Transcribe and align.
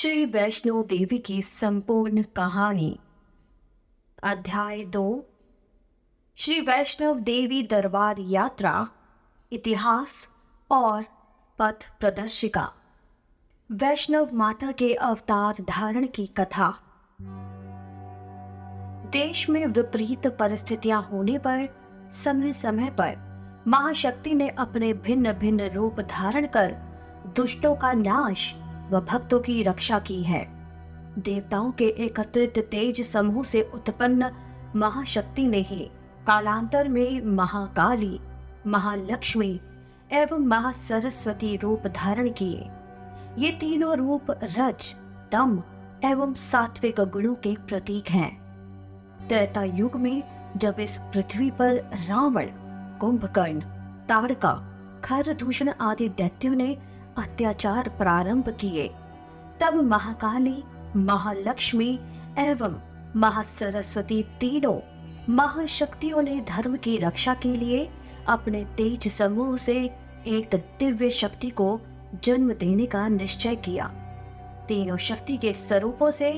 श्री 0.00 0.24
वैष्णो 0.24 0.82
देवी 0.82 1.18
की 1.18 1.42
संपूर्ण 1.42 2.22
कहानी। 2.22 3.00
अध्याय 4.22 4.84
दो। 4.84 5.26
श्री 6.36 6.60
वैष्णव 6.60 7.18
देवी 7.18 7.62
दरबार 7.62 8.18
यात्रा, 8.18 8.88
इतिहास 9.52 10.28
और 10.70 11.04
पथ 11.58 11.74
प्रदर्शिका। 12.00 12.72
वैष्णव 13.72 14.30
माता 14.32 14.72
के 14.72 14.94
अवतार 14.94 15.56
धारण 15.68 16.06
की 16.06 16.26
कथा। 16.26 16.74
देश 19.12 19.50
में 19.50 19.66
विपरीत 19.66 20.26
परिस्थितियाँ 20.26 21.08
होने 21.12 21.38
पर, 21.38 21.68
समय 22.12 22.52
समय 22.52 22.90
पर 22.90 23.16
महाशक्ति 23.66 24.34
ने 24.34 24.48
अपने 24.48 24.94
भिन्न 24.94 25.32
भिन्न 25.32 25.60
रूप 25.60 26.00
धारण 26.00 26.46
कर 26.46 26.72
दुष्टों 27.36 27.76
का 27.76 27.92
नाश 27.92 28.54
व 28.90 29.00
भक्तों 29.00 29.40
की 29.40 29.62
रक्षा 29.62 29.98
की 29.98 30.22
है। 30.22 30.46
देवताओं 31.18 31.70
के 31.72 31.84
एकत्रित 31.84 32.58
तेज 32.58 33.00
समूह 33.06 33.42
से 33.42 33.62
उत्पन्न 33.74 34.30
महाशक्ति 34.76 35.46
ने 35.46 35.58
ही 35.58 35.90
कालांतर 36.26 36.88
में 36.88 37.20
महाकाली, 37.20 38.20
महालक्ष्मी 38.66 39.60
एवं 40.12 40.46
महासरस्वती 40.46 41.56
रूप 41.56 41.86
धारण 41.86 42.28
किए। 42.28 42.68
ये 43.38 43.50
तीनों 43.52 43.96
रूप 43.96 44.30
रज 44.30 44.94
दम 45.32 45.62
एवं 46.04 46.34
सात्विक 46.34 47.00
गुणों 47.00 47.34
के 47.34 47.56
प्रतीक 47.68 48.10
हैं। 48.10 48.40
त्रेता 49.28 49.62
युग 49.62 49.96
में 49.96 50.22
जब 50.56 50.76
इस 50.80 50.98
पृथ्वी 50.98 51.50
पर 51.50 51.74
रावण, 52.08 52.46
कुंभकर्ण, 53.00 53.60
ताड़का, 54.08 54.52
खर 55.04 55.32
दूषण 55.34 55.72
आदि 55.80 56.08
दैत्यों 56.08 56.54
ने 56.54 56.76
अत्याचार 57.20 57.88
प्रारंभ 57.88 58.48
किए। 58.60 58.88
तब 59.60 59.74
महाकाली, 59.74 60.62
महालक्ष्मी 60.96 61.98
एवं 62.38 62.80
महासरस्वती 63.16 64.22
तीनों 64.40 64.78
महाशक्तियों 65.28 66.22
ने 66.22 66.40
धर्म 66.40 66.76
की 66.76 66.96
रक्षा 66.96 67.34
के 67.34 67.56
लिए 67.56 67.88
अपने 68.28 68.64
तेज 68.76 69.08
समूह 69.08 69.56
से 69.56 69.76
एक 70.26 70.54
दिव्य 70.80 71.10
शक्ति 71.10 71.50
को 71.50 71.80
जन्म 72.24 72.52
देने 72.52 72.86
का 72.86 73.08
निश्चय 73.08 73.56
किया। 73.56 73.86
तीनों 74.68 74.96
शक्ति 74.96 75.36
के 75.36 75.52
स्वरूपों 75.52 76.10
से 76.10 76.32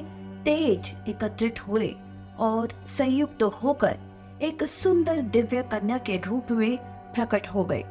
तेज 0.44 0.94
एकत्रित 1.08 1.66
हुए 1.68 1.94
और 2.38 2.72
संयुक्त 2.86 3.38
तो 3.40 3.48
होकर 3.48 3.98
एक 4.42 4.62
सुंदर 4.64 5.20
दिव्य 5.20 5.62
कन्या 5.62 5.98
के 5.98 6.16
रूप 6.16 6.50
में 6.50 6.76
प्रकट 7.14 7.46
हो 7.46 7.64
गए। 7.64 7.84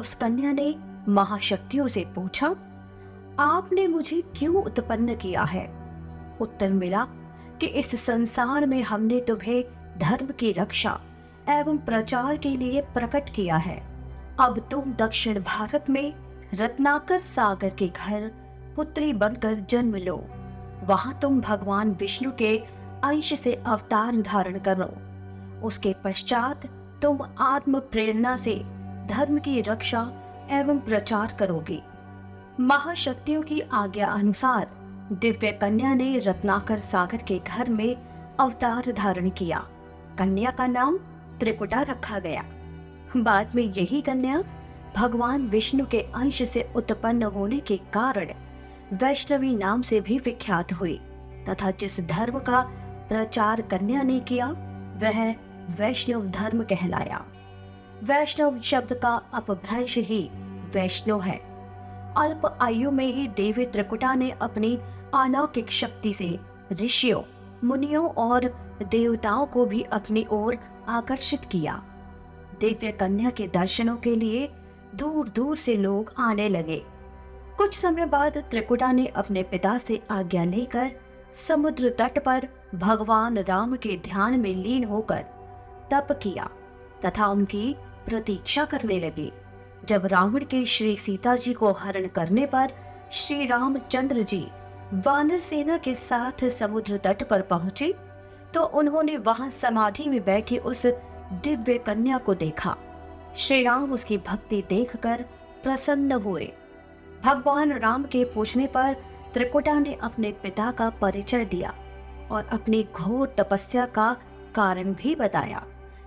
उस 0.00 0.14
कन्या 0.14 0.52
ने 0.52 0.74
महाशक्तियों 1.08 1.88
से 1.88 2.04
पूछा, 2.14 2.48
आपने 3.38 3.86
मुझे 3.86 4.22
क्यों 4.36 4.62
उत्पन्न 4.62 5.14
किया 5.14 5.42
है? 5.42 5.66
उत्तर 6.40 6.70
मिला 6.70 7.04
कि 7.60 7.66
इस 7.66 8.04
संसार 8.04 8.66
में 8.66 8.82
हमने 8.82 9.20
तुम्हें 9.20 9.64
धर्म 9.98 10.26
की 10.26 10.52
रक्षा 10.52 11.00
एवं 11.48 11.78
प्रचार 11.78 12.36
के 12.36 12.48
लिए 12.48 12.80
प्रकट 12.80 13.34
किया 13.34 13.56
है। 13.56 13.82
अब 14.40 14.68
तुम 14.70 14.92
दक्षिण 14.92 15.40
भारत 15.40 15.90
में 15.90 16.14
रत्नाकर 16.54 17.20
सागर 17.20 17.70
के 17.70 17.88
घर 17.88 18.32
पुत्री 18.76 19.12
बनकर 19.12 19.54
जन्म 19.54 19.96
लो। 19.96 20.24
वहाँ 20.84 21.18
तुम 21.22 21.40
भगवान 21.40 21.92
विष्णु 21.92 22.32
के 22.32 22.58
अंश 23.04 23.40
से 23.40 23.54
अवतार 23.54 24.20
धारण 24.20 24.58
करो। 24.58 24.92
उसके 25.66 25.94
पश्चात 26.04 26.66
तुम 27.02 27.18
आत्म 27.38 27.78
प्रेरणा 27.78 28.36
से 28.36 28.54
धर्म 29.06 29.38
की 29.38 29.60
रक्षा 29.60 30.23
एवं 30.50 30.78
प्रचार 30.78 31.36
करोगे। 31.38 31.80
महाशक्तियों 32.60 33.42
की 33.42 33.60
आज्ञा 33.60 34.06
अनुसार 34.06 34.66
दिव्य 35.12 35.52
कन्या 35.52 35.94
ने 35.94 36.18
रत्नाकर 36.18 36.78
सागर 36.78 37.16
के 37.16 37.38
घर 37.38 37.70
में 37.70 37.96
अवतार 38.40 38.92
धारण 38.92 39.30
किया। 39.30 39.58
कन्या 40.18 40.50
का 40.50 40.66
नाम 40.66 40.98
त्रिकुटा 41.40 41.82
रखा 41.82 42.18
गया। 42.18 42.44
बाद 43.16 43.54
में 43.54 43.62
यही 43.62 44.00
कन्या 44.00 44.42
भगवान 44.96 45.48
विष्णु 45.48 45.86
के 45.86 46.00
अंश 46.14 46.42
से 46.42 46.72
उत्पन्न 46.76 47.22
होने 47.22 47.58
के 47.60 47.76
कारण 47.76 48.30
वैष्णवी 48.92 49.54
नाम 49.56 49.82
से 49.82 50.00
भी 50.00 50.18
विख्यात 50.18 50.72
हुई 50.72 51.00
तथा 51.48 51.70
जिस 51.70 52.00
धर्म 52.08 52.38
का 52.38 52.60
प्रचार 53.08 53.60
कन्या 53.60 54.02
ने 54.02 54.20
किया, 54.20 54.46
वह 54.96 55.30
वैष्णव 55.78 56.26
धर्म 56.26 56.62
कहलाया। 56.62 57.24
वैष्णव 58.02 58.60
शब्द 58.60 58.92
का 58.92 59.14
अपभ्रंश 59.34 59.98
ही 59.98 60.30
वैष्णव 60.64 61.20
है। 61.20 61.36
अल्प 62.16 62.58
आयु 62.60 62.90
में 62.90 63.06
ही 63.06 63.26
देवी 63.28 63.64
त्रिकुटा 63.64 64.14
ने 64.14 64.30
अपनी 64.30 64.78
अलौकिक 65.14 65.70
शक्ति 65.70 66.12
से 66.14 66.38
ऋषियों, 66.72 67.22
मुनियों 67.64 68.08
और 68.08 68.44
देवताओं 68.82 69.46
को 69.46 69.66
भी 69.66 69.82
अपनी 69.82 70.26
ओर 70.30 70.58
आकर्षित 70.88 71.44
किया। 71.44 71.82
दिव्य 72.60 72.90
कन्या 72.90 73.30
के 73.30 73.46
दर्शनों 73.48 73.96
के 73.96 74.16
लिए 74.16 74.48
दूर 74.94 75.28
दूर 75.28 75.56
से 75.56 75.76
लोग 75.76 76.12
आने 76.18 76.48
लगे। 76.48 76.82
कुछ 77.58 77.74
समय 77.74 78.06
बाद 78.06 78.38
त्रिकुटा 78.38 78.92
ने 78.92 79.06
अपने 79.06 79.42
पिता 79.42 79.78
से 79.78 80.02
आज्ञा 80.10 80.44
लेकर 80.44 80.90
समुद्र 81.34 81.88
तट 81.98 82.24
पर 82.24 82.48
भगवान 82.74 83.38
राम 83.38 83.76
के 83.76 83.96
ध्यान 83.96 84.38
में 84.40 84.54
लीन 84.54 84.84
होकर 84.84 85.24
तप 85.90 86.08
किया 86.22 86.48
तथा 87.04 87.26
उनकी 87.26 87.74
प्रतीक्षा 88.06 88.64
करने 88.64 88.98
लगे। 89.00 89.32
जब 89.88 90.06
रावण 90.06 90.44
के 90.44 90.64
श्री 90.64 90.96
सीता 90.96 91.34
जी 91.36 91.52
को 91.52 91.72
हरण 91.72 92.06
करने 92.06 92.46
पर 92.46 92.72
श्री 93.12 93.46
रामचंद्र 93.46 94.22
जी 94.22 94.46
वानर 94.94 95.38
सेना 95.38 95.76
के 95.76 95.94
साथ 95.94 96.44
समुद्र 96.48 96.96
तट 96.96 97.22
पर 97.28 97.42
पहुँचे 97.42 97.92
तो 98.54 98.64
उन्होंने 98.74 99.16
वहाँ 99.16 99.50
समाधि 99.50 100.08
में 100.08 100.24
बैठी 100.24 100.58
उस 100.58 100.84
दिव्य 100.86 101.78
कन्या 101.78 102.18
को 102.18 102.34
देखा। 102.34 102.76
श्री 103.36 103.62
राम 103.62 103.92
उसकी 103.92 104.18
भक्ति 104.18 104.62
देखकर 104.68 105.24
प्रसन्न 105.62 106.12
हुए। 106.12 106.52
भगवान 107.24 107.72
राम 107.72 108.04
के 108.04 108.24
पूछने 108.24 108.66
पर 108.66 108.94
त्रिकुटा 109.34 109.78
ने 109.78 109.94
अपने 110.02 110.32
पिता 110.42 110.70
का 110.70 110.88
परिचय 110.90 111.44
दिया 111.44 111.74
और 112.30 112.48
अपनी 112.52 112.82
घोर 112.94 113.34
तपस्या 113.38 113.86
का 113.86 114.12
कारण 114.54 114.92
भी 114.94 115.14
बताया। 115.14 115.64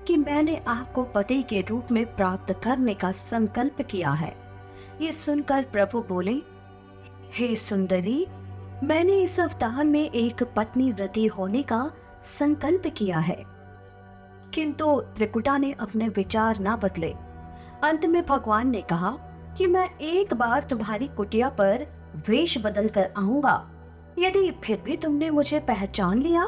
कि 0.08 0.18
मैंने 0.18 0.56
आपको 0.68 1.04
पति 1.04 1.42
के 1.44 1.62
रूप 1.62 1.88
में 1.92 2.16
प्राप्त 2.16 2.62
करने 2.64 2.94
का 2.94 3.12
संकल्प 3.12 3.82
किया 3.82 4.12
है। 4.12 4.36
ये 5.02 5.12
सुनकर 5.12 5.64
प्रभु 5.64 6.02
बोले, 6.02 6.36
हे 7.34 7.56
सुंदरी, 7.56 8.28
मैंने 8.84 9.20
इस 9.22 9.40
अवतार 9.40 9.86
में 9.86 10.12
एक 10.12 10.44
पत्नी 10.56 10.92
व्रति 10.92 11.26
होने 11.28 11.64
का 11.64 11.92
संकल्प 12.26 12.88
किया 12.88 13.20
है। 13.20 13.44
किंतु 14.54 15.02
त्रिकुटा 15.16 15.58
ने 15.58 15.72
अपने 15.72 16.08
विचार 16.08 16.60
ना 16.60 16.76
बदले। 16.76 17.14
अंत 17.84 18.06
में 18.06 18.26
भगवान 18.26 18.70
ने 18.70 18.82
कहा 18.82 19.12
कि 19.58 19.68
मैं 19.68 19.90
एक 19.98 20.34
बार 20.34 20.64
तुम्हारी 20.64 21.08
कुटिया 21.08 21.50
पर 21.50 21.86
वेश 22.30 22.58
बदल 22.58 22.88
कर 22.88 23.12
आऊँगा। 23.18 23.70
यदि 24.20 24.52
फिर 24.64 24.82
भी 24.86 24.98
तुमने 24.98 25.30
मुझे 25.30 25.60
पहचान 25.60 26.20
लिया 26.20 26.48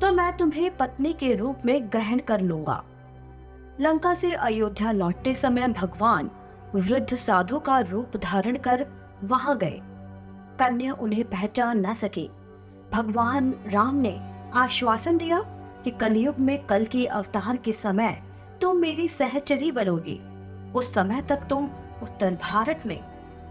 तो 0.00 0.12
मैं 0.12 0.36
तुम्हें 0.36 0.76
पत्नी 0.76 1.12
के 1.12 1.34
रूप 1.34 1.58
में 1.64 1.88
ग्रहण 1.92 2.18
कर 2.18 2.40
लूँगा। 2.40 2.84
लंका 3.80 4.14
से 4.14 4.32
अयोध्या 4.32 4.92
लौटते 4.92 5.34
समय 5.34 5.68
भगवान 5.68 6.30
वृद्ध 6.74 7.14
साधु 7.14 7.58
का 7.58 7.80
रूप 7.80 8.16
धारण 8.16 8.56
कर 8.56 8.86
वहाँ 9.24 9.58
गए। 9.58 9.80
कन्या 10.58 10.92
उन्हें 10.92 11.24
पहचान 11.24 11.86
न 11.86 11.94
सके। 11.94 12.28
भगवान 12.92 13.54
राम 13.66 13.94
ने 13.94 14.20
आश्वासन 14.54 15.16
दिया 15.16 15.40
कि 15.84 15.90
कलयुग 15.90 16.38
में 16.38 16.66
कल 16.66 16.84
की 16.84 17.06
अवतार 17.06 17.56
के 17.56 17.72
समय 17.72 18.22
तुम 18.60 18.76
मेरी 18.76 19.08
सहचरी 19.08 19.72
बनोगी। 19.72 20.20
उस 20.72 20.94
समय 20.94 21.22
तक 21.22 21.36
तुम 21.36 21.64
उत्तर 22.02 22.38
भारत 22.42 22.82
में 22.86 23.00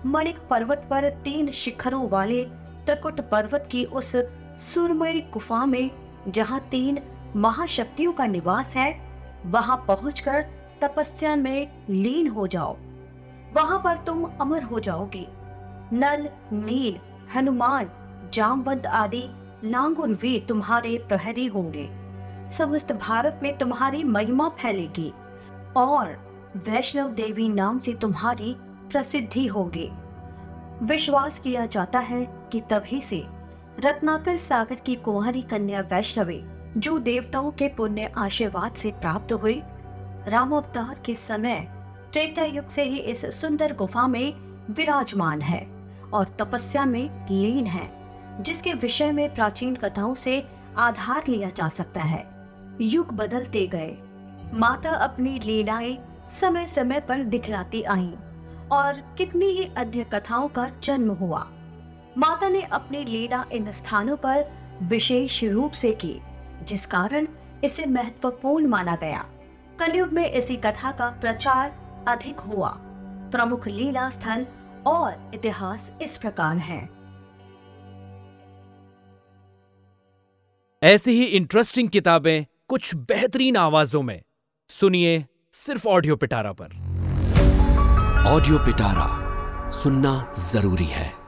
मणिक 0.05 0.39
पर्वत 0.49 0.87
पर 0.89 1.09
तीन 1.09 1.51
शिखरों 1.51 2.09
वाले 2.09 2.45
त्रिकुट 2.85 3.21
पर्वत 3.21 3.67
की 3.71 3.85
उस 3.85 4.15
सुरमई 4.59 5.21
गुफा 5.33 5.65
में, 5.65 5.91
जहाँ 6.27 6.59
तीन 6.59 6.99
महाशक्तियों 7.35 8.13
का 8.13 8.25
निवास 8.25 8.75
है 8.75 9.08
वहाँ 9.45 9.85
पहुंचकर 9.87 10.45
तपस्या 10.81 11.35
में 11.35 11.85
लीन 11.89 12.27
हो 12.27 12.47
जाओ। 12.47 12.77
वहाँ 13.53 13.81
पर 13.83 13.97
तुम 13.97 14.23
अमर 14.41 14.63
हो 14.63 14.79
जाओगे। 14.79 15.27
नल, 15.93 16.29
नील, 16.53 16.99
हनुमान, 17.35 17.89
जामवंत 18.33 18.85
आदि 18.85 19.23
लांगुर 19.63 20.09
वे 20.09 20.45
तुम्हारे 20.49 20.97
प्रहरी 21.07 21.45
होंगे। 21.45 21.89
समस्त 22.49 22.91
भारत 22.91 23.39
में 23.43 23.57
तुम्हारी 23.57 24.03
महिमा 24.03 24.49
फैलेगी 24.49 25.13
और 25.77 26.29
वैष्णव 26.55 27.09
देवी 27.09 27.49
नाम 27.49 27.79
से 27.79 27.93
तुम्हारी 27.93 28.55
प्रसिद्धि 28.59 29.47
होगी। 29.47 29.89
विश्वास 30.85 31.39
किया 31.39 31.65
जाता 31.65 31.99
है 31.99 32.49
कि 32.51 32.61
तभी 32.61 33.01
से 33.01 33.23
रत्नाकर 33.79 34.35
सागर 34.35 34.75
की 34.75 34.95
कुंवारी 34.95 35.41
कन्या 35.41 35.81
वैष्णवी 35.81 36.43
जो 36.77 36.99
देवताओं 36.99 37.51
के 37.51 37.67
पुण्य 37.67 38.11
आशीर्वाद 38.17 38.73
से 38.73 38.91
प्राप्त 38.91 39.33
हुई। 39.33 39.61
राम 40.27 40.51
अवतार 40.51 40.99
के 41.05 41.15
समय 41.15 41.59
त्रेता 42.13 42.43
युग 42.43 42.67
से 42.67 42.83
ही 42.83 42.97
इस 42.97 43.41
सुंदर 43.41 43.75
गुफा 43.75 44.07
में 44.07 44.33
विराजमान 44.73 45.41
है 45.41 45.67
और 46.13 46.35
तपस्या 46.39 46.85
में 46.85 47.27
लीन 47.31 47.65
है, 47.65 47.89
जिसके 48.43 48.73
विषय 48.73 49.11
में 49.11 49.33
प्राचीन 49.35 49.75
कथाओं 49.75 50.13
से 50.13 50.47
आधार 50.77 51.23
लिया 51.27 51.49
जा 51.49 51.69
सकता 51.69 52.01
है। 52.01 52.47
युग 52.81 53.11
बदलते 53.11 53.67
गए। 53.67 53.97
माता 54.53 54.89
अपनी 54.89 55.39
लीलाएँ 55.39 55.97
समय 56.31 56.67
समय 56.67 56.99
पर 56.99 57.23
दिखलाती 57.23 57.83
आईं 57.83 58.13
और 58.71 59.15
कितनी 59.17 59.45
ही 59.45 59.71
अन्य 59.77 60.05
कथाओं 60.13 60.47
का 60.47 60.71
जन्म 60.83 61.11
हुआ। 61.11 61.47
माता 62.17 62.49
ने 62.49 62.61
अपनी 62.61 63.03
लीला 63.03 63.45
इन 63.51 63.71
स्थानों 63.71 64.17
पर 64.17 64.51
विशेष 64.83 65.43
रूप 65.43 65.71
से 65.71 65.91
की। 65.93 66.19
जिस 66.69 66.85
कारण 66.85 67.27
इसे 67.63 67.85
महत्वपूर्ण 67.85 68.67
माना 68.67 68.95
गया। 68.95 69.25
कलयुग 69.79 70.13
में 70.13 70.25
इसी 70.25 70.55
कथा 70.55 70.91
का 70.91 71.09
प्रचार 71.21 71.71
अधिक 72.07 72.39
हुआ। 72.39 72.69
प्रमुख 73.31 73.67
लीला 73.67 74.09
स्थल 74.09 74.45
और 74.87 75.31
इतिहास 75.33 75.91
इस 76.01 76.17
प्रकार 76.17 76.57
है। 76.57 76.89
ऐसी 80.83 81.11
ही 81.11 81.23
इंटरेस्टिंग 81.23 81.89
किताबें 81.89 82.45
कुछ 82.67 82.95
बेहतरीन 82.95 83.57
आवाजों 83.57 84.01
में। 84.01 84.21
सुनिए 84.69 85.25
सिर्फ़ 85.53 85.87
ऑडियो 85.87 86.15
पिटारा 86.15 86.51
पर। 86.51 86.77
ऑडियो 88.27 88.59
पिटारा 88.59 89.07
सुनना 89.71 90.33
ज़रूरी 90.39 90.85
है। 90.85 91.18